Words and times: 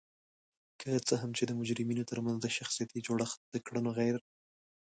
که 0.79 0.89
څه 1.07 1.13
هم 1.21 1.31
چې 1.37 1.43
د 1.45 1.51
مجرمینو 1.59 2.07
ترمنځ 2.11 2.37
د 2.41 2.47
شخصیتي 2.57 2.99
جوړخت 3.07 3.39
د 3.53 3.55
کړنو 3.65 3.89
غیر 3.97 4.15